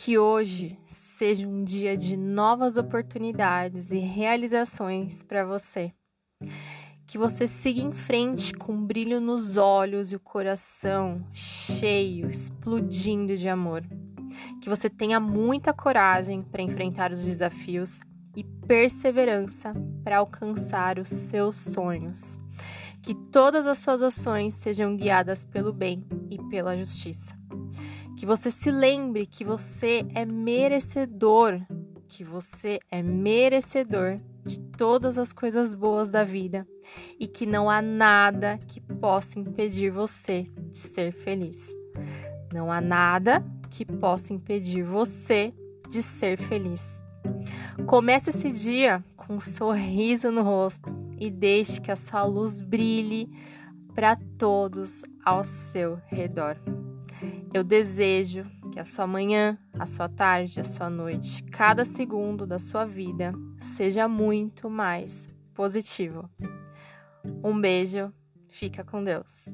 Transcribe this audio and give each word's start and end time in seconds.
Que 0.00 0.16
hoje 0.16 0.78
seja 0.86 1.48
um 1.48 1.64
dia 1.64 1.96
de 1.96 2.16
novas 2.16 2.76
oportunidades 2.76 3.90
e 3.90 3.98
realizações 3.98 5.24
para 5.24 5.44
você. 5.44 5.92
Que 7.04 7.18
você 7.18 7.48
siga 7.48 7.80
em 7.80 7.90
frente 7.90 8.54
com 8.54 8.80
brilho 8.80 9.20
nos 9.20 9.56
olhos 9.56 10.12
e 10.12 10.16
o 10.16 10.20
coração 10.20 11.26
cheio, 11.32 12.30
explodindo 12.30 13.36
de 13.36 13.48
amor. 13.48 13.82
Que 14.62 14.68
você 14.68 14.88
tenha 14.88 15.18
muita 15.18 15.72
coragem 15.72 16.42
para 16.42 16.62
enfrentar 16.62 17.10
os 17.10 17.24
desafios 17.24 17.98
e 18.36 18.44
perseverança 18.44 19.74
para 20.04 20.18
alcançar 20.18 21.00
os 21.00 21.08
seus 21.08 21.56
sonhos. 21.56 22.38
Que 23.02 23.16
todas 23.32 23.66
as 23.66 23.78
suas 23.78 24.00
ações 24.00 24.54
sejam 24.54 24.96
guiadas 24.96 25.44
pelo 25.44 25.72
bem 25.72 26.06
e 26.30 26.38
pela 26.48 26.76
justiça. 26.76 27.36
Que 28.18 28.26
você 28.26 28.50
se 28.50 28.68
lembre 28.68 29.26
que 29.26 29.44
você 29.44 30.04
é 30.12 30.26
merecedor, 30.26 31.60
que 32.08 32.24
você 32.24 32.80
é 32.90 33.00
merecedor 33.00 34.16
de 34.44 34.58
todas 34.58 35.16
as 35.16 35.32
coisas 35.32 35.72
boas 35.72 36.10
da 36.10 36.24
vida 36.24 36.66
e 37.20 37.28
que 37.28 37.46
não 37.46 37.70
há 37.70 37.80
nada 37.80 38.58
que 38.66 38.80
possa 38.80 39.38
impedir 39.38 39.92
você 39.92 40.50
de 40.72 40.78
ser 40.78 41.12
feliz. 41.12 41.72
Não 42.52 42.72
há 42.72 42.80
nada 42.80 43.40
que 43.70 43.84
possa 43.84 44.32
impedir 44.32 44.82
você 44.82 45.54
de 45.88 46.02
ser 46.02 46.38
feliz. 46.38 47.04
Comece 47.86 48.30
esse 48.30 48.50
dia 48.50 49.04
com 49.16 49.34
um 49.34 49.40
sorriso 49.40 50.32
no 50.32 50.42
rosto 50.42 50.92
e 51.20 51.30
deixe 51.30 51.80
que 51.80 51.92
a 51.92 51.96
sua 51.96 52.24
luz 52.24 52.60
brilhe 52.60 53.30
para 53.94 54.16
todos 54.36 55.04
ao 55.24 55.44
seu 55.44 56.00
redor. 56.08 56.58
Eu 57.52 57.64
desejo 57.64 58.44
que 58.72 58.78
a 58.78 58.84
sua 58.84 59.06
manhã, 59.06 59.58
a 59.78 59.86
sua 59.86 60.08
tarde, 60.08 60.60
a 60.60 60.64
sua 60.64 60.90
noite, 60.90 61.42
cada 61.44 61.84
segundo 61.84 62.46
da 62.46 62.58
sua 62.58 62.84
vida 62.84 63.32
seja 63.58 64.06
muito 64.06 64.68
mais 64.68 65.26
positivo. 65.54 66.28
Um 67.42 67.58
beijo, 67.60 68.12
fica 68.48 68.84
com 68.84 69.02
Deus. 69.02 69.48